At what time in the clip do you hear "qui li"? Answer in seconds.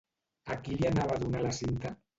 0.63-0.89